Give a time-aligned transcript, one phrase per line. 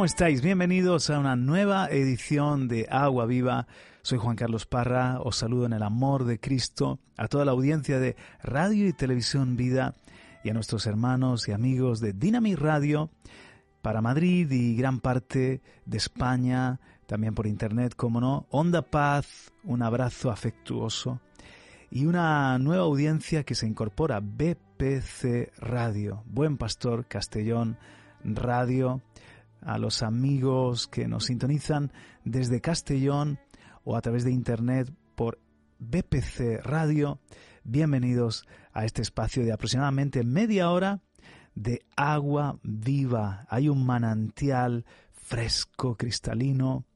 [0.00, 0.40] ¿Cómo estáis?
[0.40, 3.66] Bienvenidos a una nueva edición de Agua Viva.
[4.00, 8.00] Soy Juan Carlos Parra, os saludo en el amor de Cristo, a toda la audiencia
[8.00, 9.94] de Radio y Televisión Vida
[10.42, 13.10] y a nuestros hermanos y amigos de Dynamic Radio
[13.82, 18.46] para Madrid y gran parte de España, también por internet, como no.
[18.48, 21.20] Onda Paz, un abrazo afectuoso
[21.90, 27.76] y una nueva audiencia que se incorpora, BPC Radio, Buen Pastor Castellón
[28.24, 29.02] Radio
[29.62, 31.92] a los amigos que nos sintonizan
[32.24, 33.38] desde Castellón
[33.84, 35.38] o a través de internet por
[35.78, 37.20] BPC Radio.
[37.64, 41.02] Bienvenidos a este espacio de aproximadamente media hora
[41.54, 43.46] de agua viva.
[43.48, 46.86] Hay un manantial fresco, cristalino,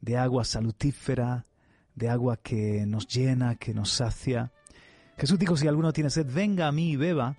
[0.00, 1.46] de agua salutífera,
[1.94, 4.52] de agua que nos llena, que nos sacia.
[5.16, 7.38] Jesús dijo, si alguno tiene sed, venga a mí y beba.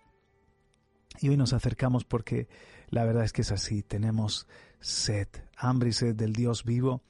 [1.21, 2.47] Y hoy nos acercamos porque
[2.89, 4.47] la verdad es que es así, tenemos
[4.79, 7.01] sed, hambre y sed del Dios vivo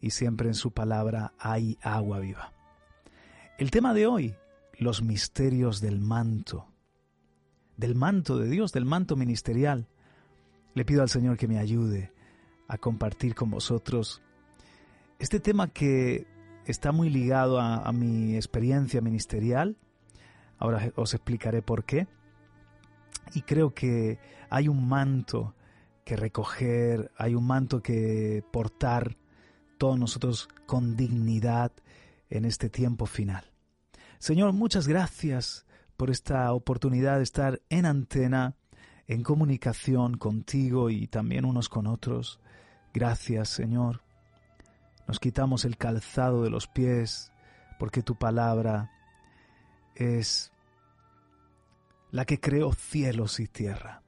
[0.00, 2.52] y siempre en su palabra hay agua viva.
[3.58, 4.34] El tema de hoy,
[4.78, 6.66] los misterios del manto,
[7.76, 9.88] del manto de Dios, del manto ministerial.
[10.74, 12.12] Le pido al Señor que me ayude
[12.68, 14.22] a compartir con vosotros
[15.18, 16.26] este tema que
[16.66, 19.76] está muy ligado a, a mi experiencia ministerial.
[20.58, 22.08] Ahora os explicaré por qué
[23.34, 24.18] y creo que
[24.50, 25.54] hay un manto
[26.04, 29.16] que recoger, hay un manto que portar
[29.78, 31.72] todos nosotros con dignidad
[32.30, 33.52] en este tiempo final.
[34.18, 35.66] Señor, muchas gracias
[35.96, 38.56] por esta oportunidad de estar en antena,
[39.06, 42.40] en comunicación contigo y también unos con otros.
[42.92, 44.02] Gracias, Señor.
[45.06, 47.32] Nos quitamos el calzado de los pies
[47.78, 48.90] porque tu palabra
[49.94, 50.52] es
[52.10, 54.03] la que creó cielos y tierra.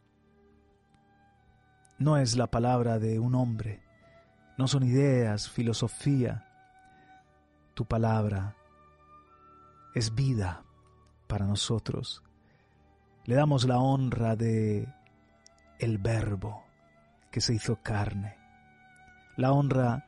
[1.98, 3.82] No es la palabra de un hombre,
[4.58, 6.46] no son ideas, filosofía.
[7.74, 8.56] Tu palabra
[9.94, 10.64] es vida
[11.26, 12.22] para nosotros.
[13.24, 14.88] Le damos la honra de
[15.78, 16.64] el verbo
[17.30, 18.36] que se hizo carne.
[19.36, 20.06] La honra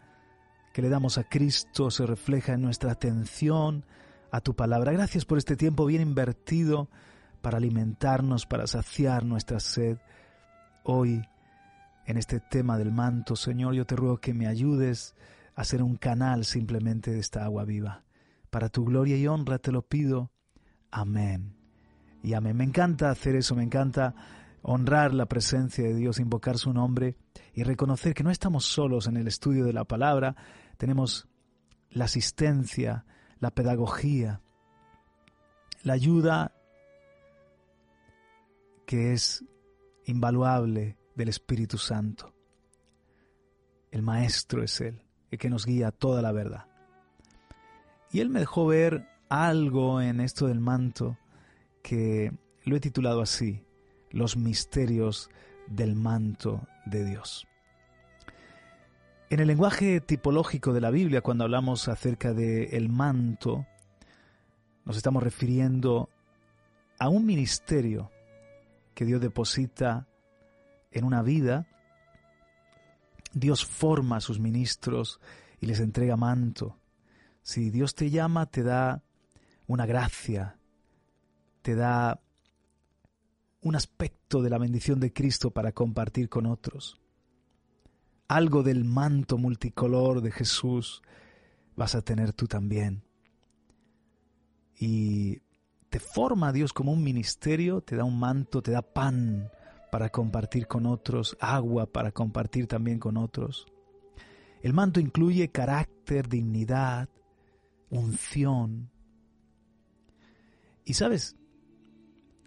[0.72, 3.84] que le damos a Cristo se refleja en nuestra atención
[4.30, 4.92] a tu palabra.
[4.92, 6.88] Gracias por este tiempo bien invertido
[7.42, 9.98] para alimentarnos, para saciar nuestra sed.
[10.84, 11.22] Hoy,
[12.08, 15.14] en este tema del manto, Señor, yo te ruego que me ayudes
[15.54, 18.02] a ser un canal simplemente de esta agua viva.
[18.48, 20.32] Para tu gloria y honra te lo pido.
[20.90, 21.54] Amén.
[22.22, 22.56] Y amén.
[22.56, 24.14] Me encanta hacer eso, me encanta
[24.62, 27.14] honrar la presencia de Dios, invocar su nombre
[27.52, 30.34] y reconocer que no estamos solos en el estudio de la palabra,
[30.78, 31.28] tenemos
[31.90, 33.04] la asistencia,
[33.38, 34.40] la pedagogía,
[35.82, 36.54] la ayuda
[38.86, 39.44] que es
[40.06, 42.32] invaluable del Espíritu Santo.
[43.90, 46.66] El Maestro es Él, el que nos guía a toda la verdad.
[48.12, 51.18] Y Él me dejó ver algo en esto del manto
[51.82, 52.32] que
[52.64, 53.62] lo he titulado así,
[54.10, 55.28] los misterios
[55.66, 57.46] del manto de Dios.
[59.28, 63.66] En el lenguaje tipológico de la Biblia, cuando hablamos acerca del el manto,
[64.84, 66.08] nos estamos refiriendo
[66.98, 68.10] a un ministerio
[68.94, 70.07] que Dios deposita
[70.90, 71.66] en una vida,
[73.32, 75.20] Dios forma a sus ministros
[75.60, 76.78] y les entrega manto.
[77.42, 79.02] Si Dios te llama, te da
[79.66, 80.58] una gracia,
[81.62, 82.20] te da
[83.60, 87.00] un aspecto de la bendición de Cristo para compartir con otros.
[88.28, 91.02] Algo del manto multicolor de Jesús
[91.76, 93.02] vas a tener tú también.
[94.78, 95.40] Y
[95.88, 99.50] te forma Dios como un ministerio, te da un manto, te da pan
[99.90, 103.66] para compartir con otros, agua para compartir también con otros.
[104.62, 107.08] El manto incluye carácter, dignidad,
[107.90, 108.90] unción.
[110.84, 111.36] Y sabes,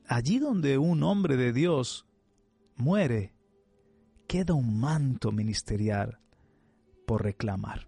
[0.08, 2.06] allí donde un hombre de Dios
[2.76, 3.34] muere,
[4.28, 6.20] queda un manto ministerial
[7.06, 7.88] por reclamar.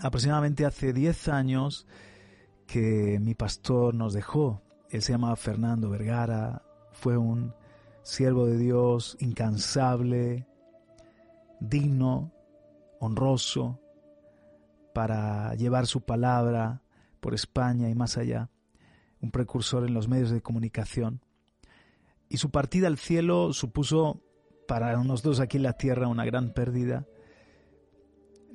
[0.00, 1.86] Aproximadamente hace 10 años,
[2.66, 4.62] que mi pastor nos dejó.
[4.90, 6.62] Él se llamaba Fernando Vergara,
[6.92, 7.54] fue un
[8.02, 10.46] siervo de Dios incansable,
[11.60, 12.32] digno,
[13.00, 13.80] honroso,
[14.92, 16.82] para llevar su palabra
[17.20, 18.50] por España y más allá,
[19.20, 21.22] un precursor en los medios de comunicación.
[22.28, 24.22] Y su partida al cielo supuso
[24.66, 27.06] para nosotros aquí en la tierra una gran pérdida.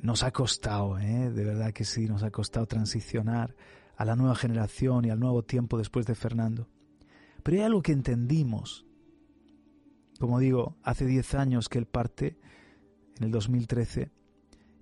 [0.01, 1.29] Nos ha costado, ¿eh?
[1.31, 3.55] de verdad que sí, nos ha costado transicionar
[3.95, 6.67] a la nueva generación y al nuevo tiempo después de Fernando.
[7.43, 8.86] Pero hay algo que entendimos.
[10.19, 12.37] Como digo, hace diez años que él parte,
[13.17, 14.11] en el 2013,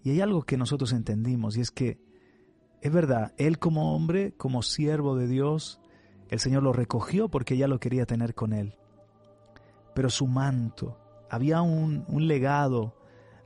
[0.04, 2.00] y hay algo que nosotros entendimos, y es que
[2.82, 5.82] es verdad, él como hombre, como siervo de Dios,
[6.30, 8.76] el Señor lo recogió porque ya lo quería tener con él.
[9.94, 10.98] Pero su manto,
[11.30, 12.96] había un, un legado,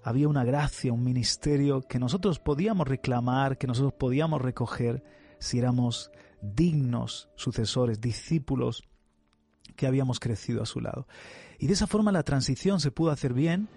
[0.04, 5.04] había una gracia, un ministerio que nosotros podíamos reclamar, que nosotros podíamos recoger
[5.40, 8.84] si éramos dignos sucesores, discípulos
[9.76, 11.08] que habíamos crecido a su lado.
[11.60, 13.68] Y de esa forma la transición se pudo hacer bien,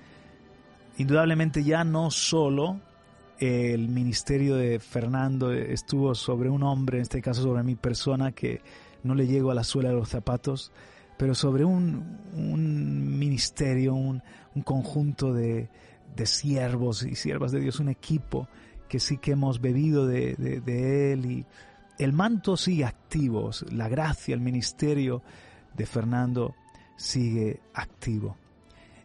[0.99, 2.81] indudablemente ya no solo
[3.39, 8.61] el ministerio de Fernando estuvo sobre un hombre, en este caso sobre mi persona, que
[9.03, 10.71] no le llego a la suela de los zapatos,
[11.19, 14.23] pero sobre un, un ministerio, un,
[14.55, 15.69] un conjunto de,
[16.15, 18.49] de, siervos y siervas de Dios, un equipo
[18.89, 21.27] que sí que hemos bebido de, de, Él.
[21.27, 21.47] Y
[21.99, 25.23] el manto sigue activo, la gracia, el ministerio
[25.75, 26.55] de Fernando
[27.03, 28.37] sigue activo.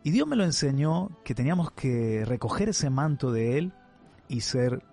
[0.04, 3.74] Y Dios me lo enseñó que teníamos que recoger ese manto de Él
[4.30, 4.84] y ser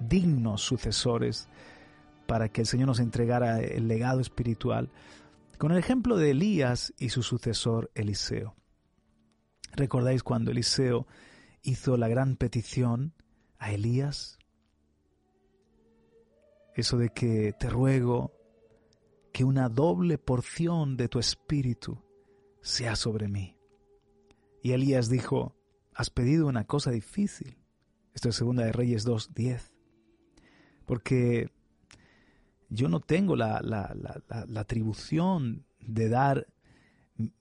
[0.00, 1.48] dignos sucesores
[2.26, 4.90] para que el Señor nos entregara el legado espiritual,
[5.58, 8.56] con el ejemplo de Elías y su sucesor Eliseo.
[9.72, 11.06] ¿Recordáis cuando Eliseo
[11.62, 13.14] hizo la gran petición
[13.58, 14.38] a Elías?
[16.74, 18.32] Eso de que te ruego
[19.32, 22.02] que una doble porción de tu espíritu
[22.64, 23.56] sea sobre mí.
[24.62, 25.54] Y Elías dijo,
[25.92, 27.58] has pedido una cosa difícil.
[28.14, 29.70] Esto es Segunda de Reyes 2.10.
[30.86, 31.50] Porque
[32.70, 36.46] yo no tengo la, la, la, atribución de dar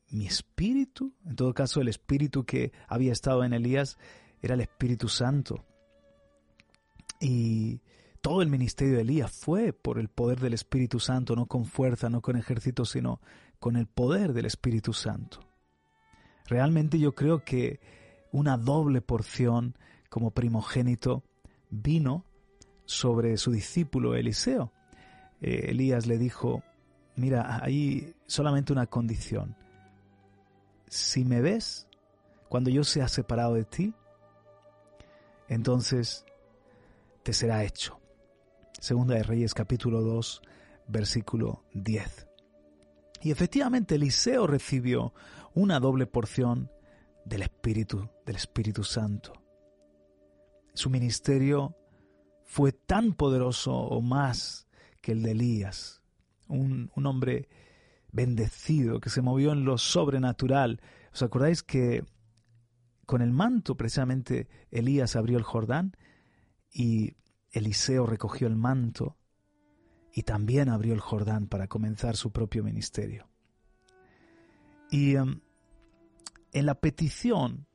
[0.10, 1.14] mi espíritu.
[1.26, 3.98] En todo caso, el espíritu que había estado en Elías
[4.42, 5.66] era el Espíritu Santo.
[7.22, 7.82] Y
[8.20, 12.10] todo el ministerio de Elías fue por el poder del Espíritu Santo, no con fuerza,
[12.10, 13.22] no con ejército, sino
[13.64, 15.40] con el poder del Espíritu Santo.
[16.48, 17.80] Realmente yo creo que
[18.34, 19.78] una doble porción
[20.10, 21.24] como primogénito,
[21.70, 22.26] vino
[22.84, 24.74] sobre su discípulo Eliseo.
[25.40, 26.62] Eh, Elías le dijo,
[27.16, 29.56] mira, hay solamente una condición.
[30.90, 31.88] Si me ves
[32.50, 33.94] cuando yo sea separado de ti,
[35.48, 36.26] entonces
[37.24, 37.98] te será hecho.
[38.78, 40.42] Segunda de Reyes capítulo 2,
[40.90, 42.33] versículo 10.
[43.24, 45.14] Y efectivamente Eliseo recibió
[45.54, 46.70] una doble porción
[47.24, 49.32] del Espíritu, del Espíritu Santo.
[50.74, 51.78] Su ministerio
[52.44, 54.68] fue tan poderoso o más
[55.02, 56.02] que el de Elías,
[56.48, 57.48] un, hombre
[58.12, 60.82] bendecido que se movió en lo sobrenatural.
[61.14, 62.04] ¿Os acordáis que
[63.06, 65.96] con el manto precisamente Elías abrió el Jordán
[66.74, 67.16] y
[67.52, 69.18] Eliseo recogió el manto
[70.14, 73.28] y también abrió el Jordán para comenzar su propio ministerio?
[74.90, 75.42] Y em,
[76.52, 77.66] en la petición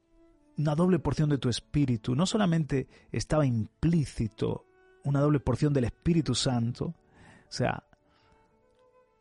[0.58, 2.14] una doble porción de tu espíritu.
[2.14, 4.66] No solamente estaba implícito
[5.04, 7.84] una doble porción del Espíritu Santo, o sea,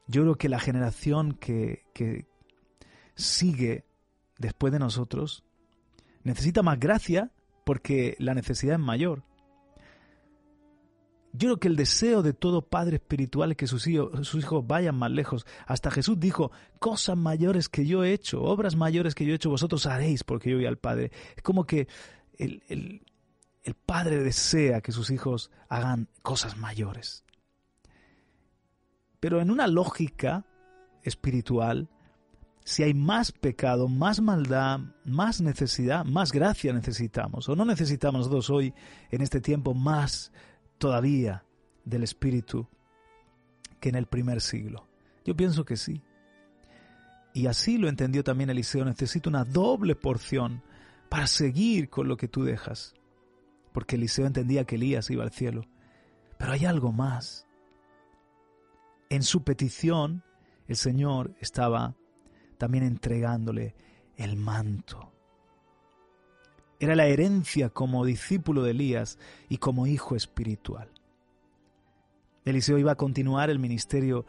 [0.08, 2.26] yo creo que la generación que, que
[3.16, 3.86] sigue
[4.38, 5.44] después de nosotros
[6.24, 7.32] necesita más gracia
[7.66, 9.24] porque la necesidad es mayor.
[11.38, 15.12] Yo creo que el deseo de todo padre espiritual es que sus hijos, vayan más
[15.12, 15.46] lejos.
[15.67, 19.51] Hasta Jesús dijo, cosas mayores que yo he hecho, obras mayores que yo he hecho,
[19.51, 21.12] vosotros haréis porque yo voy al Padre.
[21.36, 21.88] Es como que
[22.38, 23.03] el, el,
[23.63, 27.24] el Padre desea que sus hijos hagan cosas mayores.
[29.20, 30.46] Pero en una lógica
[31.03, 31.88] espiritual,
[32.63, 37.48] si hay más pecado, más maldad, más necesidad, más gracia necesitamos.
[37.48, 38.74] O no necesitamos nosotros hoy,
[39.12, 40.32] en este tiempo, más
[40.78, 41.44] todavía
[41.86, 42.68] del Espíritu
[43.80, 44.88] que en el primer siglo?
[45.26, 46.02] Yo pienso que sí.
[47.34, 48.86] Y así lo entendió también Eliseo.
[48.86, 50.64] Necesito una doble porción
[51.10, 52.96] para seguir con lo que tú dejas.
[53.74, 55.66] Porque Eliseo entendía que Elías iba al cielo.
[56.38, 57.46] Pero hay algo más.
[59.10, 60.24] En su petición,
[60.68, 61.96] el Señor estaba
[62.58, 63.76] también entregándole
[64.16, 65.14] el manto.
[66.80, 69.18] Era la herencia como discípulo de Elías
[69.50, 70.90] y como hijo espiritual.
[72.46, 74.26] Eliseo iba a continuar el ministerio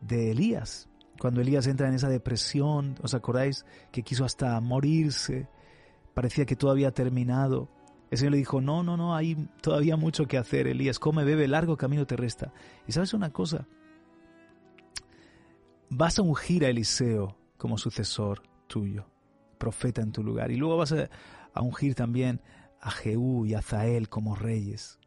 [0.00, 0.88] de Elías.
[1.18, 5.48] Cuando Elías entra en esa depresión, ¿os acordáis que quiso hasta morirse?
[6.14, 7.68] Parecía que todo había terminado.
[8.10, 11.48] El Señor le dijo, no, no, no, hay todavía mucho que hacer, Elías, come, bebe,
[11.48, 12.52] largo camino te resta.
[12.86, 13.66] Y sabes una cosa,
[15.90, 19.06] vas a ungir a Eliseo como sucesor tuyo,
[19.58, 21.10] profeta en tu lugar, y luego vas a,
[21.56, 22.40] a ungir también
[22.80, 24.98] a Jehú y a Zael como reyes.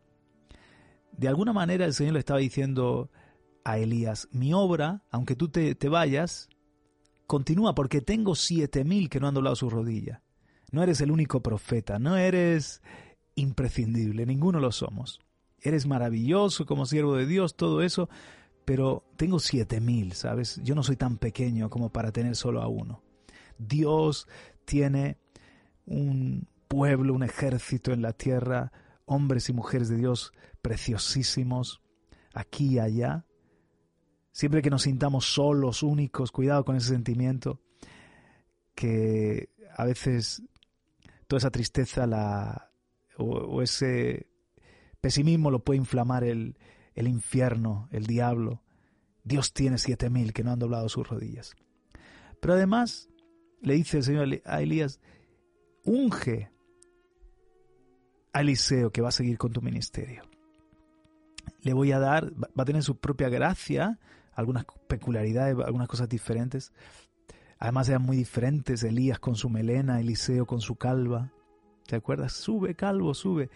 [1.12, 3.10] De alguna manera el Señor le estaba diciendo
[3.64, 6.50] a Elías, mi obra, aunque tú te, te vayas,
[7.28, 10.24] continúa porque tengo siete mil que no han doblado su rodilla.
[10.72, 12.82] no eres el único profeta, no eres
[13.36, 15.20] imprescindible, ninguno lo somos.
[15.62, 18.10] Eres maravilloso como siervo de Dios, todo eso,
[18.66, 20.60] pero tengo siete mil, ¿sabes?
[20.64, 23.04] Yo no soy tan pequeño como para tener solo a uno.
[23.58, 24.28] Dios
[24.66, 25.18] tiene
[25.90, 28.72] un pueblo, un ejército en la tierra,
[29.06, 30.32] hombres y mujeres de Dios
[30.62, 31.82] preciosísimos,
[32.34, 33.26] aquí y allá.
[34.32, 37.60] Siempre que nos sintamos solos, únicos, cuidado con ese sentimiento,
[38.76, 40.44] que a veces
[41.28, 42.72] toda esa tristeza la,
[43.18, 44.30] o, ese
[45.02, 46.58] pesimismo lo puede inflamar el,
[46.94, 48.64] el infierno, el diablo.
[49.24, 51.56] Dios tiene siete mil que no han doblado sus rodillas.
[52.40, 53.10] Pero además
[53.62, 55.00] le dice el Señor a Elías,
[55.86, 56.52] unge
[58.34, 60.24] a Eliseo que va a seguir con tu ministerio.
[61.62, 64.00] Le voy a dar, va a tener su propia gracia,
[64.34, 66.72] algunas peculiaridades, algunas cosas diferentes.
[67.58, 71.32] Además eran muy diferentes, Elías con su melena, Eliseo con su calva.
[71.86, 72.34] ¿Te acuerdas?
[72.34, 73.50] Sube, calvo, sube.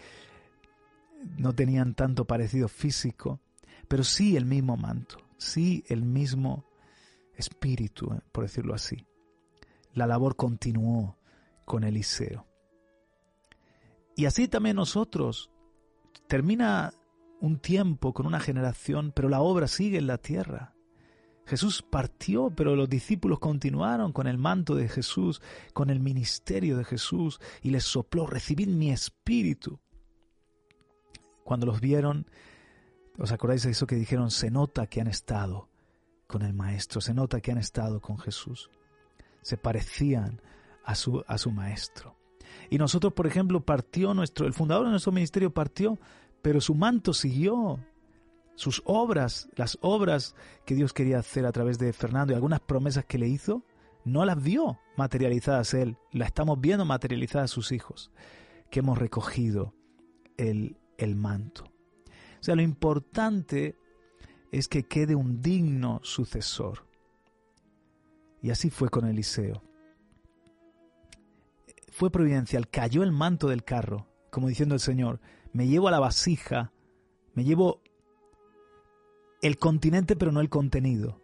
[1.37, 3.39] No tenían tanto parecido físico,
[3.87, 6.65] pero sí el mismo manto, sí el mismo
[7.35, 9.05] espíritu, eh, por decirlo así.
[9.93, 11.17] La labor continuó
[11.65, 12.47] con Eliseo.
[14.15, 15.49] Y así también nosotros.
[16.27, 16.93] Termina
[17.41, 20.73] un tiempo con una generación, pero la obra sigue en la tierra.
[21.45, 25.41] Jesús partió, pero los discípulos continuaron con el manto de Jesús,
[25.73, 29.79] con el ministerio de Jesús, y les sopló, recibid mi espíritu.
[31.43, 32.27] Cuando los vieron,
[33.17, 34.31] ¿os acordáis de eso que dijeron?
[34.31, 35.69] Se nota que han estado
[36.27, 38.69] con el Maestro, se nota que han estado con Jesús.
[39.41, 40.41] Se parecían
[40.83, 42.17] a su, a su Maestro.
[42.69, 45.99] Y nosotros, por ejemplo, partió nuestro, el fundador de nuestro ministerio partió,
[46.41, 47.79] pero su manto siguió.
[48.55, 50.35] Sus obras, las obras
[50.65, 53.63] que Dios quería hacer a través de Fernando y algunas promesas que le hizo,
[54.05, 58.11] no las vio materializadas él, las estamos viendo materializadas sus hijos,
[58.69, 59.73] que hemos recogido
[60.37, 61.63] el, el manto.
[61.63, 63.75] O sea, lo importante
[64.51, 66.85] es que quede un digno sucesor.
[68.43, 69.63] Y así fue con Eliseo
[71.93, 75.19] fue providencial, cayó el manto del carro, como diciendo el Señor,
[75.51, 76.73] me llevo a la vasija,
[77.35, 77.83] me llevo
[79.43, 81.21] el continente pero no el contenido.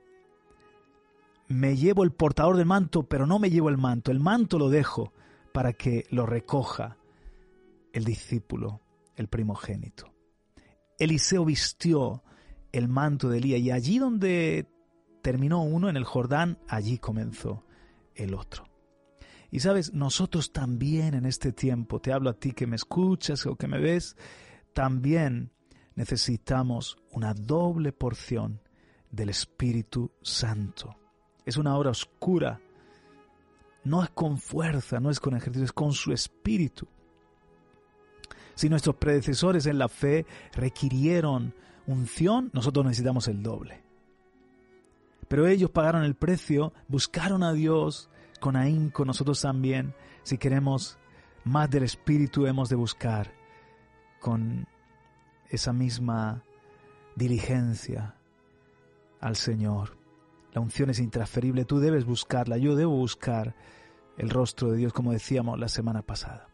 [1.48, 4.70] Me llevo el portador del manto pero no me llevo el manto, el manto lo
[4.70, 5.12] dejo
[5.52, 6.98] para que lo recoja
[7.92, 8.82] el discípulo,
[9.16, 10.14] el primogénito.
[11.00, 12.24] Eliseo vistió
[12.72, 14.68] el manto de Elías y allí donde
[15.24, 17.66] terminó uno en el Jordán, allí comenzó
[18.14, 18.69] el otro.
[19.52, 23.56] Y sabes, nosotros también en este tiempo, te hablo a ti que me escuchas o
[23.56, 24.16] que me ves,
[24.74, 25.52] también
[25.96, 28.62] necesitamos una doble porción
[29.12, 30.96] del Espíritu Santo.
[31.46, 32.62] Es una hora oscura.
[33.84, 36.88] No es con fuerza, no es con ejercicio, es con su Espíritu.
[38.54, 41.56] Si nuestros predecesores en la fe requirieron
[41.88, 43.82] unción, nosotros necesitamos el doble.
[45.28, 49.94] Pero ellos pagaron el precio, buscaron a Dios, con ahínco nosotros también,
[50.24, 50.98] si queremos
[51.44, 53.34] más del Espíritu, hemos de buscar
[54.20, 54.68] con
[55.50, 56.44] esa misma
[57.16, 58.16] diligencia
[59.20, 59.98] al Señor.
[60.54, 63.56] La unción es intransferible, tú debes buscarla, yo debo buscar
[64.18, 66.50] el rostro de Dios, como decíamos la semana pasada.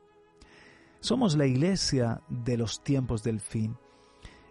[1.00, 3.77] Somos la iglesia de los tiempos del fin.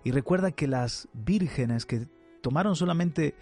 [0.04, 2.06] Y recuerda que las vírgenes que
[2.42, 3.34] tomaron solamente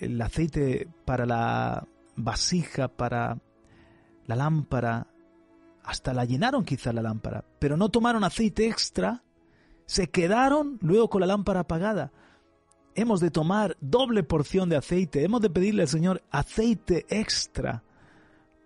[0.00, 3.38] el aceite para la vasija para
[4.26, 5.06] la lámpara,
[5.84, 9.22] hasta la llenaron quizá la lámpara, pero no tomaron aceite extra,
[9.86, 12.12] se quedaron luego con la lámpara apagada.
[12.94, 17.84] Hemos de tomar doble porción de aceite, hemos de pedirle al Señor aceite extra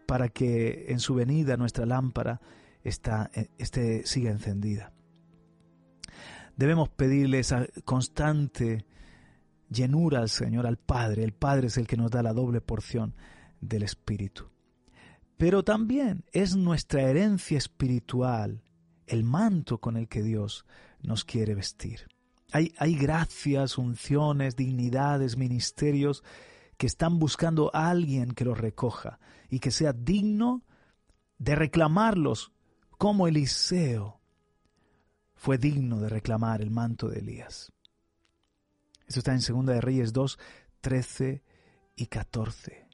[0.07, 2.41] para que en su venida nuestra lámpara
[2.83, 4.93] está, esté, siga encendida.
[6.57, 8.87] Debemos pedirle esa constante
[9.69, 11.25] llenura al Señor, al Padre.
[11.25, 13.15] El Padre es el que nos da la doble porción
[13.61, 14.49] del Espíritu.
[15.37, 18.63] Pero también es nuestra herencia espiritual
[19.07, 20.67] el manto con el que Dios
[21.03, 22.09] nos quiere vestir.
[22.53, 26.25] Hay, gracias, unciones, dignidades, ministerios
[26.77, 30.65] que están buscando a alguien que los recoja y que sea digno
[31.39, 32.53] de reclamarlos
[32.99, 34.21] como Eliseo
[35.35, 37.73] fue digno de reclamar el manto de Elías.
[39.07, 40.39] Esto está en 2 de Reyes 2,
[40.81, 41.43] 13
[41.97, 42.90] y 14.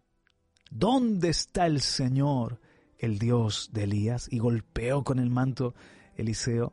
[0.71, 2.61] ¿Dónde está el Señor,
[2.99, 4.29] el Dios de Elías?
[4.31, 5.75] Y golpeó con el manto
[6.17, 6.73] Eliseo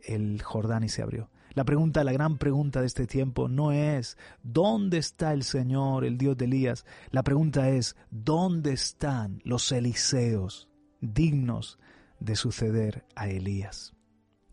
[0.00, 1.30] el Jordán y se abrió.
[1.54, 6.16] La pregunta, la gran pregunta de este tiempo no es ¿dónde está el Señor, el
[6.16, 6.86] Dios de Elías?
[7.10, 10.68] La pregunta es ¿dónde están los Eliseos
[11.02, 11.78] dignos
[12.20, 13.92] de suceder a Elías.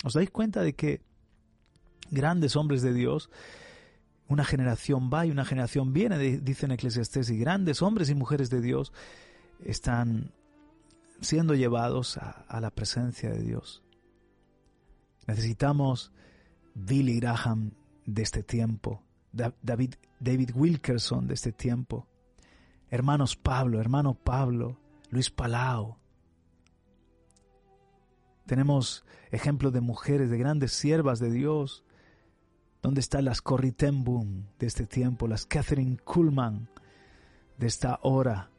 [0.04, 1.02] ¿Os dais cuenta de que
[2.10, 3.30] grandes hombres de Dios,
[4.30, 8.50] una generación va y una generación viene, dice en Eclesiastés, y grandes hombres y mujeres
[8.52, 8.94] de Dios
[9.66, 10.32] están
[11.20, 13.84] siendo llevados a, la presencia de Dios.
[15.28, 16.14] Necesitamos
[16.76, 17.72] Billy Graham
[18.06, 22.08] de este tiempo, David, David Wilkerson de este tiempo,
[22.90, 25.98] hermanos Pablo, hermano Pablo, Luis Palau.
[28.46, 31.84] Tenemos ejemplos de mujeres, de grandes siervas de Dios.
[32.82, 36.70] ¿Dónde están las Corrie de este tiempo, las Catherine Kuhlman
[37.58, 38.50] de esta hora?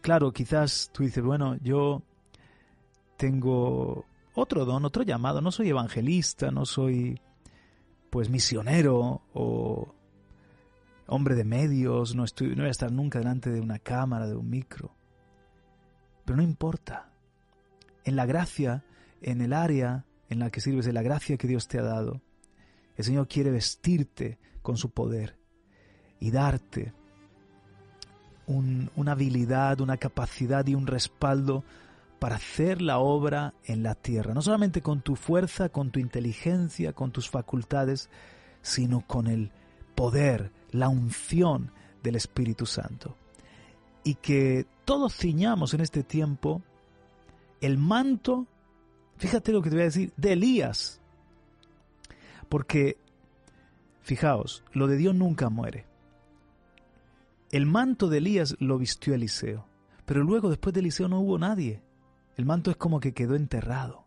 [0.00, 2.02] Claro, quizás tú dices, bueno, yo
[3.18, 7.20] tengo otro don, otro llamado, no soy evangelista, no soy
[8.08, 9.94] pues misionero o
[11.06, 14.36] hombre de medios, no, estoy, no voy a estar nunca delante de una cámara, de
[14.36, 14.90] un micro.
[16.24, 17.10] Pero no importa.
[18.04, 18.84] En la gracia,
[19.20, 22.20] en el área en la que sirves, en la gracia que Dios te ha dado,
[22.96, 25.36] el Señor quiere vestirte con su poder
[26.18, 26.92] y darte
[28.46, 31.64] una habilidad, una capacidad y un respaldo
[32.18, 36.92] para hacer la obra en la tierra, no solamente con tu fuerza, con tu inteligencia,
[36.92, 38.08] con tus facultades,
[38.62, 39.50] sino con el
[39.94, 43.16] poder, la unción del Espíritu Santo.
[44.04, 46.62] Y que todos ciñamos en este tiempo
[47.60, 48.46] el manto,
[49.16, 51.00] fíjate lo que te voy a decir, de Elías.
[52.48, 52.98] Porque,
[54.02, 55.86] fijaos, lo de Dios nunca muere.
[57.50, 59.66] El manto de Elías lo vistió Eliseo,
[60.04, 61.82] pero luego después de Eliseo no hubo nadie.
[62.36, 64.06] El manto es como que quedó enterrado.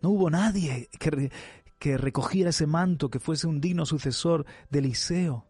[0.00, 1.30] No hubo nadie que,
[1.78, 5.46] que recogiera ese manto, que fuese un digno sucesor de Eliseo.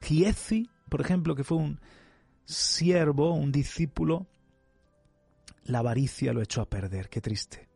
[0.00, 1.80] Giezi, por ejemplo, que fue un
[2.44, 4.26] siervo, un discípulo,
[5.64, 7.08] la avaricia lo echó a perder.
[7.08, 7.68] Qué triste.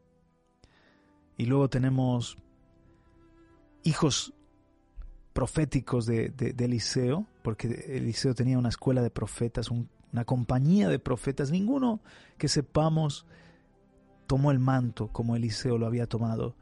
[1.37, 2.37] Y luego tenemos
[3.85, 4.35] hijos
[5.33, 12.01] proféticos de, Eliseo, porque Eliseo tenía una escuela de profetas, una compañía de profetas, ninguno
[12.39, 13.25] que sepamos
[14.27, 16.57] tomó el manto como Eliseo lo había tomado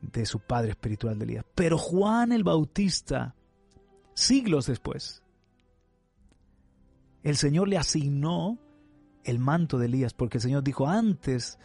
[0.00, 1.44] de su padre espiritual de Elías.
[1.54, 3.34] Pero Juan el Bautista,
[4.14, 5.22] siglos después,
[7.22, 8.58] el Señor le asignó
[9.24, 11.58] el manto de Elías, porque el Señor dijo, antes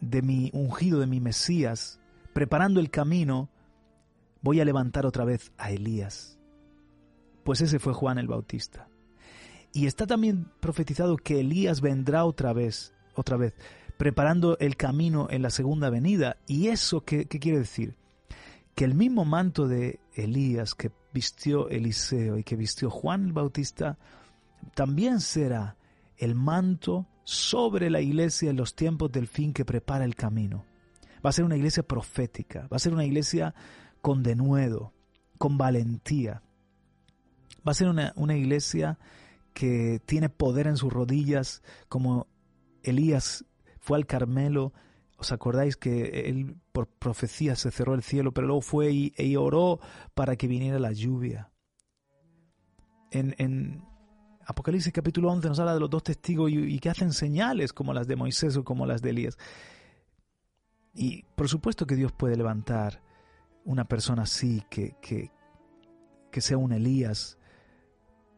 [0.00, 2.00] de mi ungido, de mi Mesías,
[2.32, 3.48] preparando el camino,
[4.40, 6.38] voy a levantar otra vez a Elías.
[7.44, 8.88] Pues ese fue Juan el Bautista.
[9.72, 13.54] Y está también profetizado que Elías vendrá otra vez, otra vez,
[13.96, 16.36] preparando el camino en la segunda venida.
[16.46, 17.96] ¿Y eso qué, qué quiere decir?
[18.74, 23.98] Que el mismo manto de Elías que vistió Eliseo y que vistió Juan el Bautista,
[24.74, 25.76] también será
[26.22, 30.64] el manto sobre la iglesia en los tiempos del fin que prepara el camino.
[31.24, 33.56] Va a ser una iglesia profética, va a ser una iglesia
[34.00, 34.92] con denuedo,
[35.36, 36.42] con valentía.
[37.66, 39.00] Va a ser una, iglesia
[39.52, 42.28] que tiene poder en sus rodillas, como
[42.84, 43.44] Elías
[43.80, 44.72] fue al Carmelo.
[45.18, 49.80] ¿Os acordáis que él por profecía se cerró el cielo, pero luego fue y, oró
[50.14, 51.50] para que viniera la lluvia?
[53.10, 53.84] En,
[54.52, 58.06] Apocalipsis capítulo 11 nos habla de los dos testigos y, que hacen señales como las
[58.06, 59.38] de Moisés o como las de Elías.
[60.94, 63.02] Y por supuesto que Dios puede levantar
[63.64, 65.30] una persona así, que, que,
[66.30, 67.38] que sea un Elías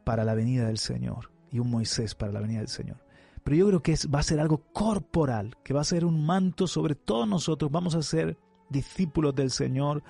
[0.05, 3.05] para la venida del Señor y un Moisés para la venida del Señor.
[3.43, 6.69] Pero yo creo que va a ser algo corporal, que va a ser un manto
[6.69, 7.73] sobre todos nosotros.
[7.73, 8.39] Vamos a ser
[8.71, 10.05] discípulos del Señor,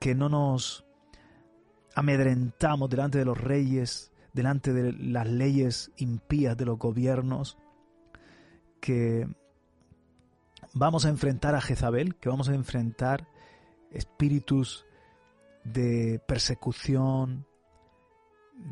[0.00, 0.84] que no nos
[1.94, 7.58] amedrentamos delante de los reyes, delante de las leyes impías de los gobiernos,
[8.80, 9.28] que
[10.74, 13.28] vamos a enfrentar a Jezabel, que vamos a enfrentar
[13.90, 14.86] espíritus
[15.64, 17.46] de persecución,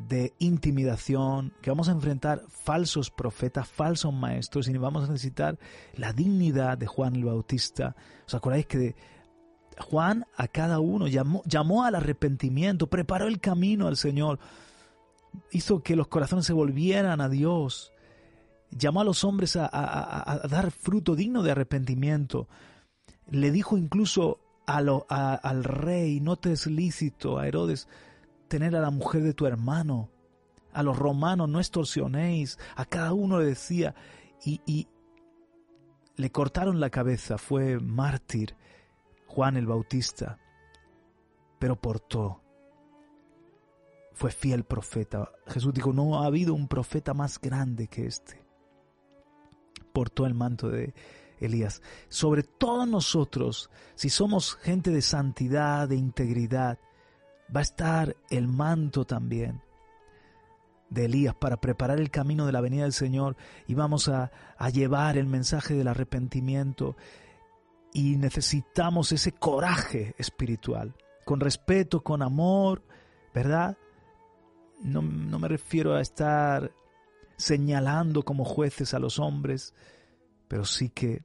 [0.09, 5.59] de intimidación, que vamos a enfrentar falsos profetas, falsos maestros, y vamos a necesitar
[5.95, 7.97] la dignidad de Juan el Bautista.
[8.27, 8.95] ¿Os acordáis que
[9.79, 14.39] Juan a cada uno llamó, llamó al arrepentimiento, preparó el camino al Señor,
[15.51, 17.93] hizo que los corazones se volvieran a Dios,
[18.71, 22.49] llamó a los hombres a, a dar fruto digno de arrepentimiento,
[23.29, 27.89] le dijo incluso al rey, no te es lícito, a Herodes,
[28.49, 30.11] tener a la mujer de tu hermano.
[30.73, 32.59] A los romanos no extorsionéis.
[32.77, 33.95] A cada uno le decía.
[34.45, 34.89] Y
[36.17, 37.39] le cortaron la cabeza.
[37.39, 38.57] Fue mártir
[39.27, 40.39] Juan el Bautista.
[41.59, 42.43] Pero portó.
[44.21, 45.33] Fue fiel profeta.
[45.47, 48.45] Jesús dijo, no ha habido un profeta más grande que este.
[49.95, 50.93] Portó el manto de
[51.39, 51.81] Elías.
[52.11, 56.79] Sobre todos nosotros, si somos gente de santidad, de integridad,
[57.57, 59.63] va a estar el manto también
[60.91, 64.69] de Elías para preparar el camino de la venida del Señor y vamos a, a
[64.69, 66.95] llevar el mensaje del arrepentimiento
[67.95, 72.83] y necesitamos ese coraje espiritual, con respeto, con amor,
[73.33, 73.79] ¿verdad?
[74.81, 76.73] No, no, me refiero a estar
[77.37, 79.75] señalando como jueces a los hombres,
[80.49, 81.23] pero sí que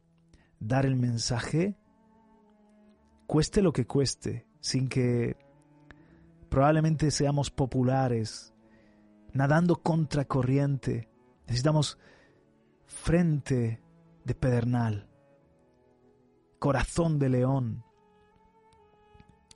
[0.60, 1.78] dar el mensaje,
[3.28, 5.38] cueste lo que cueste, sin que
[6.50, 8.54] probablemente seamos populares,
[9.34, 11.10] nadando contra corriente.
[11.48, 11.98] Necesitamos
[12.86, 13.82] frente
[14.24, 15.08] de pedernal,
[16.60, 17.84] corazón de león.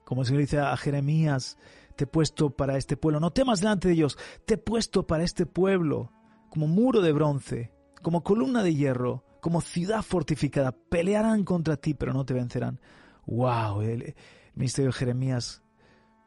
[0.04, 1.58] Como el Señor dice a Jeremías,
[2.00, 5.26] te he puesto para este pueblo, no temas delante de ellos, te he puesto para
[5.26, 6.14] este pueblo
[6.50, 10.72] como muro de bronce, como columna de hierro, como ciudad fortificada.
[10.72, 12.80] Pelearán contra ti, pero no te vencerán.
[13.26, 13.82] ¡Wow!
[13.82, 14.16] El, el
[14.56, 15.62] ministerio de Jeremías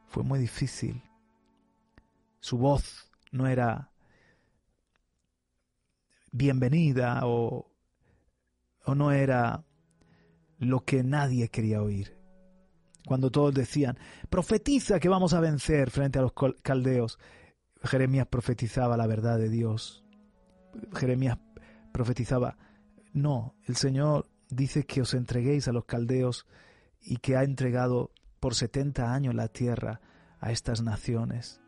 [0.05, 1.01] fue muy difícil.
[2.39, 3.89] Su voz no era
[6.31, 7.71] bienvenida o,
[8.85, 9.65] o no era
[10.59, 12.22] lo que nadie quería oír.
[13.05, 13.97] Cuando todos decían,
[14.29, 17.19] profetiza que vamos a vencer frente a los caldeos,
[17.83, 20.05] Jeremías profetizaba la verdad de Dios.
[20.95, 21.37] Jeremías
[21.91, 22.57] profetizaba,
[23.11, 26.47] no, el Señor dice que os entreguéis a los caldeos
[27.01, 30.01] y que ha entregado por setenta años la tierra
[30.39, 31.61] a estas naciones.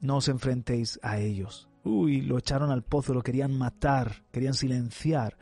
[0.00, 1.68] No os enfrentéis a ellos.
[1.84, 5.38] Uy, lo echaron al pozo, lo querían matar, querían silenciar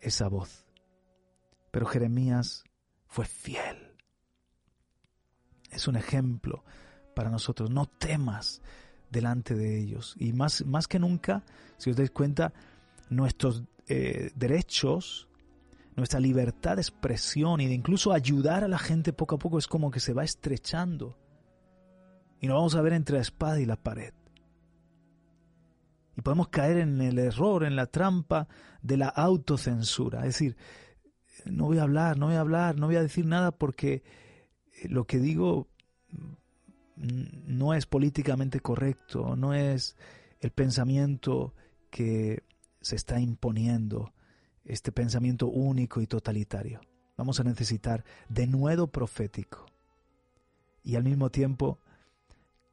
[0.00, 0.66] esa voz.
[1.70, 2.64] Pero Jeremías
[3.06, 3.89] fue fiel.
[5.70, 6.64] Es un ejemplo
[7.14, 7.70] para nosotros.
[7.70, 8.62] No temas
[9.10, 10.14] delante de ellos.
[10.18, 11.44] Y más, más que nunca,
[11.76, 12.52] si os dais cuenta,
[13.08, 15.28] nuestros eh, derechos,
[15.96, 19.66] nuestra libertad de expresión y de incluso ayudar a la gente poco a poco es
[19.66, 21.16] como que se va estrechando.
[22.40, 24.14] Y nos vamos a ver entre la espada y la pared.
[26.16, 28.48] Y podemos caer en el error, en la trampa
[28.82, 30.20] de la autocensura.
[30.20, 30.56] Es decir,
[31.44, 34.02] no voy a hablar, no voy a hablar, no voy a decir nada porque
[34.88, 35.68] lo que digo
[36.96, 39.96] no es políticamente correcto, no es
[40.40, 41.54] el pensamiento
[41.90, 42.42] que
[42.80, 44.12] se está imponiendo,
[44.64, 46.80] este pensamiento único y totalitario.
[47.16, 49.66] Vamos a necesitar de nuevo profético
[50.82, 51.78] y al mismo tiempo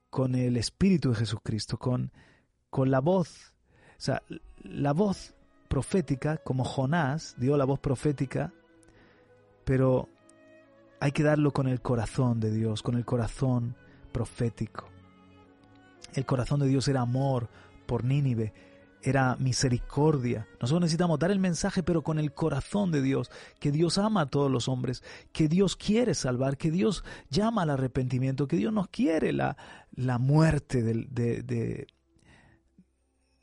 [0.09, 2.11] con el Espíritu de Jesucristo, con,
[2.69, 3.53] con la voz,
[3.97, 4.23] o sea,
[4.63, 5.33] la voz
[5.67, 8.53] profética, como Jonás dio la voz profética,
[9.65, 10.07] pero
[10.99, 13.75] hay que darlo con el corazón de Dios, con el corazón
[14.11, 14.89] profético.
[16.13, 17.49] El corazón de Dios era amor
[17.85, 18.53] por Nínive,
[19.01, 20.47] era misericordia.
[20.59, 23.29] Nosotros necesitamos dar el mensaje, pero con el corazón de Dios,
[23.59, 27.69] que Dios ama a todos los hombres, que Dios quiere salvar, que Dios llama al
[27.69, 29.57] arrepentimiento, que Dios nos quiere la,
[29.91, 31.87] la muerte del, de,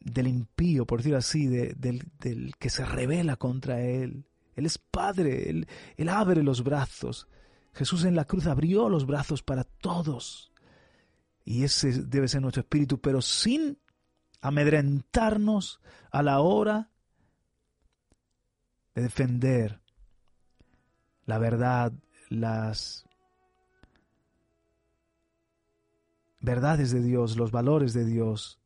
[0.00, 4.26] del impío, por decirlo así, del, del, que se revela contra Él.
[4.54, 7.26] Él es Padre, él, él abre los brazos.
[7.74, 10.52] Jesús en la cruz abrió los brazos para todos.
[11.44, 13.78] Y ese debe ser nuestro espíritu, pero sin
[14.40, 16.90] amedrentarnos a la hora
[18.94, 19.80] de defender
[21.26, 21.92] la verdad,
[22.28, 23.06] las
[26.40, 28.60] verdades de Dios, los valores de Dios,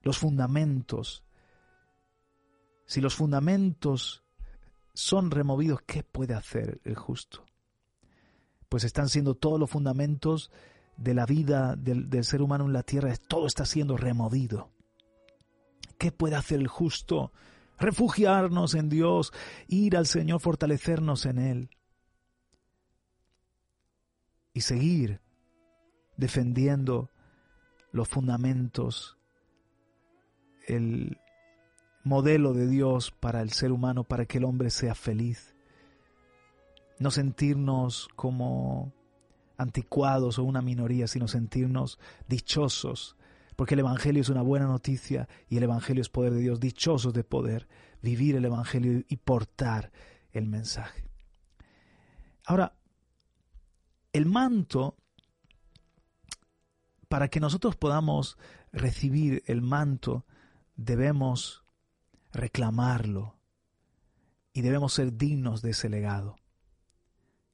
[0.00, 1.24] los fundamentos.
[2.86, 4.24] Si los fundamentos
[4.94, 7.44] son removidos, ¿qué puede hacer el justo?
[8.68, 10.50] Pues están siendo todos los fundamentos
[10.96, 14.70] de la vida del, ser humano en la tierra, todo está siendo removido.
[15.98, 17.32] ¿Qué puede hacer el justo?
[17.78, 19.32] Refugiarnos en Dios,
[19.66, 21.70] ir al Señor, fortalecernos en Él
[24.52, 25.20] y seguir
[26.16, 27.10] defendiendo
[27.90, 29.18] los fundamentos,
[30.66, 31.18] el
[32.04, 35.54] modelo de Dios para el ser humano, para que el hombre sea feliz.
[36.98, 38.92] No sentirnos como
[39.56, 43.16] anticuados o una minoría, sino sentirnos dichosos,
[43.56, 47.12] porque el Evangelio es una buena noticia y el Evangelio es poder de Dios, dichosos
[47.12, 47.68] de poder
[48.02, 49.92] vivir el Evangelio y portar
[50.32, 51.04] el mensaje.
[52.44, 52.74] Ahora,
[54.12, 54.96] el manto,
[57.08, 58.36] para que nosotros podamos
[58.72, 60.26] recibir el manto,
[60.76, 61.61] debemos
[62.32, 63.38] reclamarlo
[64.52, 66.36] y debemos ser dignos de ese legado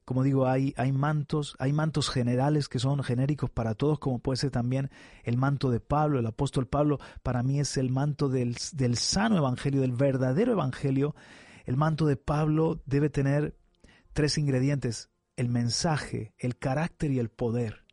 [0.09, 4.39] como digo, hay, hay mantos, hay mantos generales que son genéricos para todos, como puede
[4.39, 4.91] ser también
[5.23, 9.37] el manto de Pablo, el apóstol Pablo, para mí es el manto del, del sano
[9.37, 11.15] evangelio, del verdadero evangelio.
[11.67, 13.59] El manto de Pablo debe tener
[14.15, 17.85] tres ingredientes, el mensaje, el carácter y el poder.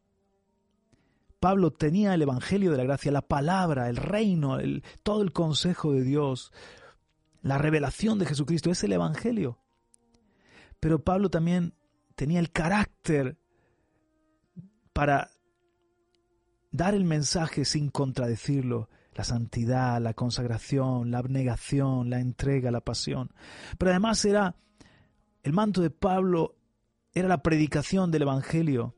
[1.46, 4.58] Pablo tenía el Evangelio de la Gracia, la palabra, el reino,
[5.04, 6.52] todo el consejo de Dios,
[7.44, 9.60] la revelación de Jesucristo, es el Evangelio.
[10.80, 11.76] Pero Pablo también
[12.16, 13.38] tenía el carácter
[14.92, 15.30] para
[16.72, 23.32] dar el mensaje sin contradecirlo, la santidad, la consagración, la abnegación, la entrega, la pasión.
[23.78, 24.56] Pero además era
[25.44, 26.56] el manto de Pablo
[27.14, 28.96] era la predicación del Evangelio.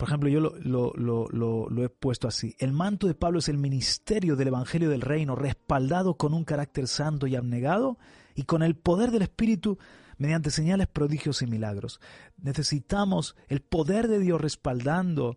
[0.00, 2.56] Por ejemplo, yo lo, he puesto así.
[2.58, 6.88] El manto de Pablo es el ministerio del Evangelio del Reino, respaldado con un carácter
[6.88, 7.98] santo y abnegado
[8.34, 9.78] y con el poder del Espíritu
[10.16, 12.00] mediante señales, prodigios y milagros.
[12.38, 15.36] Necesitamos el poder de Dios respaldando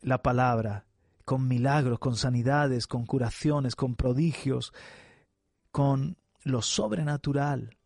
[0.00, 0.86] la palabra,
[1.26, 4.72] con milagros, con sanidades, con curaciones, con prodigios,
[5.70, 7.76] con lo sobrenatural.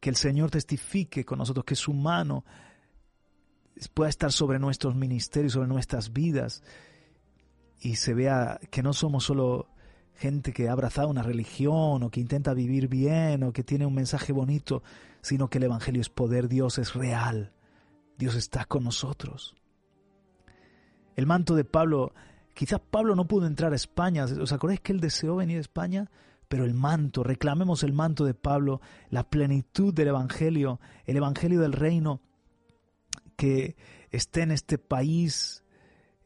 [0.00, 2.44] Que el Señor testifique con nosotros, que su mano
[3.94, 6.62] pueda estar sobre nuestros ministerios, sobre nuestras vidas,
[7.80, 9.68] y se vea que no somos solo
[10.14, 13.94] gente que ha abrazado una religión o que intenta vivir bien o que tiene un
[13.94, 14.82] mensaje bonito,
[15.22, 17.52] sino que el Evangelio es poder, Dios es real,
[18.18, 19.54] Dios está con nosotros.
[21.14, 22.12] El manto de Pablo,
[22.54, 26.10] quizás Pablo no pudo entrar a España, ¿os acordáis que él deseó venir a España?
[26.48, 31.72] Pero el manto, reclamemos el manto de Pablo, la plenitud del Evangelio, el Evangelio del
[31.72, 32.22] reino,
[33.38, 33.76] que
[34.10, 35.62] esté en este país,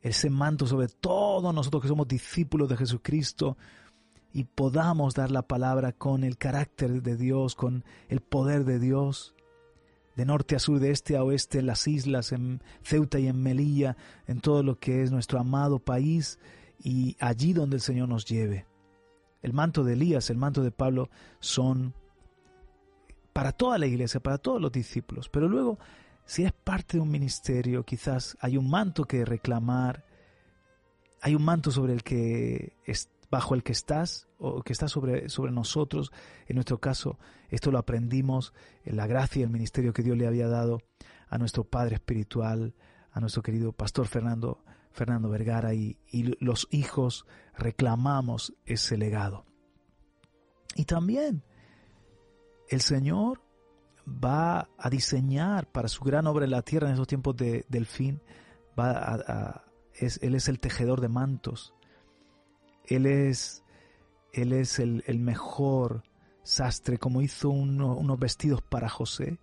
[0.01, 3.59] ese manto sobre todos nosotros que somos discípulos de Jesucristo,
[4.33, 9.35] y podamos dar la palabra con el carácter de Dios, con el poder de Dios,
[10.17, 13.43] de norte a sur, de este a oeste, en las islas, en Ceuta y en
[13.43, 16.39] Melilla, en todo lo que es nuestro amado país
[16.83, 18.67] y allí donde el Señor nos lleve.
[19.43, 21.93] El manto de Elías, el manto de Pablo son
[23.35, 25.29] para toda la iglesia, para todos los discípulos.
[25.29, 25.79] Pero luego,
[26.25, 30.05] si eres parte de un ministerio, quizás hay un manto que reclamar,
[31.21, 32.77] hay un manto sobre el que
[33.31, 36.13] bajo el que estás o que está sobre, sobre nosotros.
[36.47, 38.53] En nuestro caso, esto lo aprendimos
[38.85, 40.83] en la gracia y el ministerio que Dios le había dado
[41.29, 42.75] a nuestro Padre Espiritual,
[43.11, 45.97] a nuestro querido Pastor Fernando, Fernando Vergara, y
[46.41, 47.25] los hijos
[47.57, 49.47] reclamamos ese legado.
[50.75, 51.43] Y también
[52.69, 53.43] el Señor
[54.07, 57.87] va a diseñar para su gran obra en la tierra en esos tiempos de, del
[57.87, 58.21] fin,
[58.79, 59.63] va
[59.95, 61.75] es, Él es el tejedor de mantos,
[62.87, 63.65] él es,
[64.33, 66.03] él es el, mejor
[66.43, 69.39] sastre, como hizo unos vestidos para José.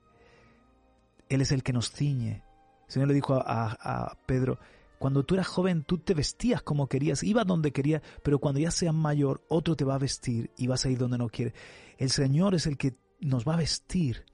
[1.29, 2.43] Él es el que nos ciñe.
[2.87, 4.59] El Señor le dijo a, a, Pedro,
[4.97, 8.71] cuando tú eras joven tú te vestías como querías, ibas donde querías, pero cuando ya
[8.71, 11.53] seas mayor otro te va a vestir y vas a ir donde no quiere.
[11.97, 14.25] El Señor es el que nos va a vestir,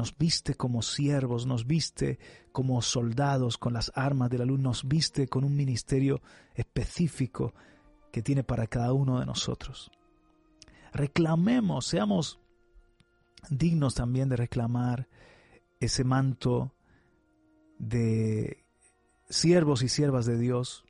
[0.00, 2.18] nos viste como siervos, nos viste
[2.52, 6.22] como soldados con las armas de la luz, nos viste con un ministerio
[6.54, 7.52] específico
[8.10, 9.90] que tiene para cada uno de nosotros.
[10.94, 12.40] Reclamemos, seamos
[13.50, 15.06] dignos también de reclamar
[15.80, 16.72] ese manto
[17.78, 18.64] de
[19.28, 20.86] siervos y siervas de Dios.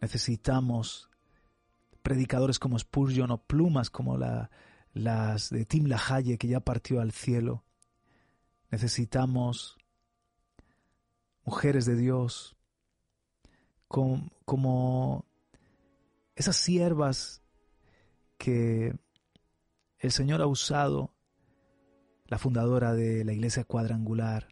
[0.00, 1.08] Necesitamos
[2.02, 4.18] predicadores como Spurgeon o plumas como
[4.92, 7.62] las de Tim LaHaye que ya partió al cielo.
[8.70, 9.76] Necesitamos
[11.44, 12.56] mujeres de Dios
[13.88, 15.24] como
[16.34, 17.42] esas siervas
[18.36, 18.94] que
[19.98, 21.14] el Señor ha usado,
[22.26, 24.48] la fundadora de la iglesia cuadrangular,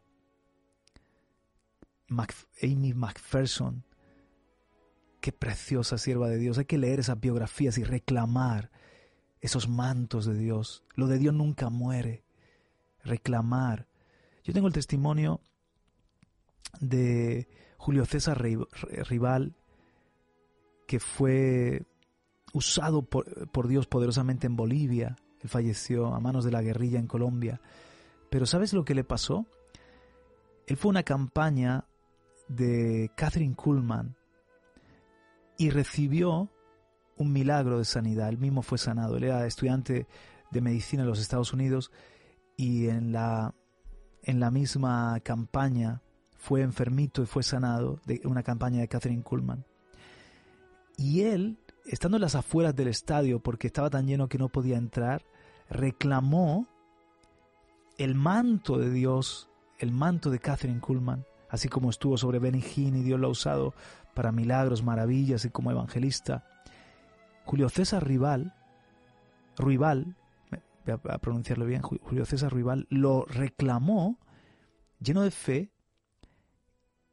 [2.61, 3.83] Amy MacPherson,
[5.19, 6.57] qué preciosa sierva de Dios.
[6.57, 8.71] Hay que leer esas biografías y reclamar
[9.41, 10.83] esos mantos de Dios.
[10.95, 12.23] Lo de Dios nunca muere.
[13.03, 13.87] Reclamar.
[14.45, 15.41] Yo tengo el testimonio
[16.79, 19.55] de Julio César Rival,
[20.85, 21.83] que fue
[22.53, 25.15] usado por, Dios poderosamente en Bolivia.
[25.41, 27.59] Él falleció a manos de la guerrilla en Colombia.
[28.29, 29.47] Pero ¿sabes lo que le pasó?
[30.67, 31.85] Él fue una campaña
[32.47, 34.15] de Catherine Kuhlman
[35.57, 36.51] y recibió
[37.17, 38.29] un milagro de sanidad.
[38.29, 39.17] Él mismo fue sanado.
[39.17, 40.05] Él era estudiante
[40.51, 41.91] de medicina en los Estados Unidos
[42.57, 43.55] y en la,
[44.25, 46.01] en la misma campaña
[46.35, 49.65] fue enfermito y fue sanado de una campaña de Catherine Kuhlman.
[50.97, 54.77] Y él, estando en las afueras del estadio porque estaba tan lleno que no podía
[54.77, 55.23] entrar,
[55.69, 56.67] reclamó
[57.97, 62.95] el manto de Dios, el manto de Catherine Kuhlman, así como estuvo sobre Benny Hinn
[62.95, 63.73] y Dios lo ha usado
[64.13, 66.45] para milagros, maravillas y como evangelista,
[67.45, 68.53] Julio César Rival,
[69.55, 70.15] Ruibal,
[70.85, 74.19] voy a pronunciarlo bien, Julio César Ruibal, lo reclamó
[74.99, 75.71] lleno de fe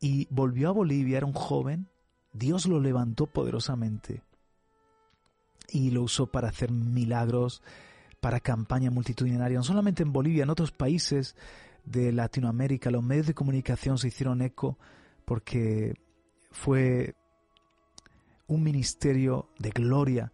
[0.01, 1.89] y volvió a Bolivia, era un joven,
[2.33, 4.23] Dios lo levantó poderosamente
[5.69, 7.63] y lo usó para hacer milagros,
[8.21, 11.37] para campaña multitudinaria, no solamente en Bolivia, en otros países
[11.85, 14.79] de Latinoamérica, los medios de comunicación se hicieron eco
[15.25, 15.95] porque
[16.51, 17.15] fue
[18.47, 20.33] un ministerio de gloria,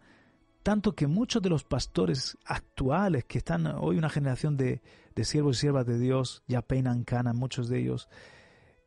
[0.69, 4.83] tanto que muchos de los pastores actuales, que están hoy una generación de,
[5.15, 8.07] de siervos y siervas de Dios, ya peinan cana, muchos de ellos,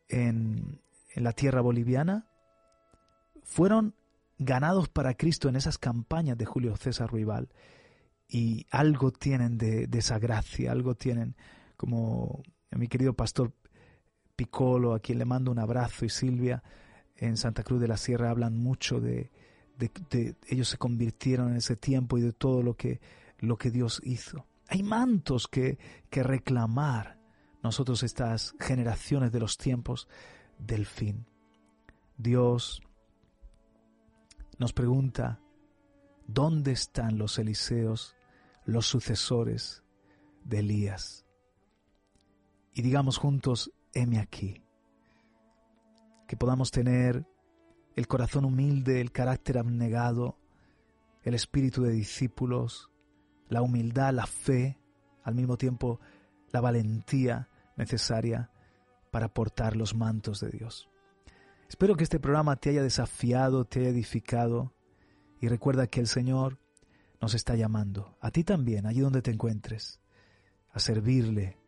[0.08, 0.80] en,
[1.16, 2.28] la tierra boliviana,
[3.42, 3.96] fueron
[4.38, 7.48] ganados para Cristo en esas campañas de Julio César Ruibal.
[8.28, 11.34] Y algo tienen de, esa gracia, algo tienen,
[11.76, 13.54] como mi querido pastor
[14.36, 16.62] Piccolo, a quien le mando un abrazo, y Silvia,
[17.16, 19.32] en Santa Cruz de la Sierra hablan mucho de,
[19.88, 23.00] de, ellos se convirtieron en ese tiempo y de todo lo que,
[23.38, 24.46] lo que Dios hizo.
[24.68, 25.78] Hay mantos que,
[26.10, 27.18] que reclamar
[27.62, 30.08] nosotros estas generaciones de los tiempos
[30.58, 31.26] del fin.
[32.16, 32.82] Dios
[34.58, 35.40] nos pregunta,
[36.26, 38.16] ¿dónde están los Eliseos,
[38.64, 39.82] los sucesores
[40.44, 41.26] de Elías?
[42.74, 44.62] Y digamos juntos, heme aquí.
[46.26, 47.26] Que podamos tener
[47.96, 50.36] el corazón humilde, el carácter abnegado,
[51.22, 52.90] el espíritu de discípulos,
[53.48, 54.78] la humildad, la fe,
[55.22, 56.00] al mismo tiempo
[56.50, 58.50] la valentía necesaria
[59.10, 60.88] para portar los mantos de Dios.
[61.68, 64.74] Espero que este programa te haya desafiado, te haya edificado
[65.40, 66.58] y recuerda que el Señor
[67.20, 70.00] nos está llamando, a ti también, allí donde te encuentres,
[70.72, 71.58] a servirle,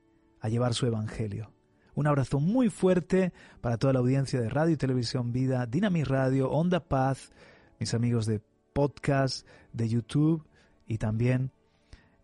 [0.41, 1.53] a llevar su Evangelio.
[1.95, 6.51] Un abrazo muy fuerte para toda la audiencia de Radio y Televisión Vida, Dynamic Radio,
[6.51, 7.33] Onda Paz,
[7.79, 8.41] mis amigos de
[8.73, 10.45] podcast, de YouTube
[10.87, 11.53] y también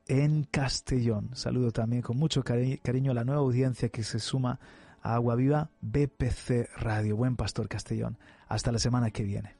[0.09, 1.31] en Castellón.
[1.35, 4.59] Saludo también con mucho cariño a la nueva audiencia que se suma
[5.03, 7.17] Agua Viva BPC Radio.
[7.17, 8.19] Buen Pastor Castellón.
[8.49, 9.60] Hasta la semana que viene.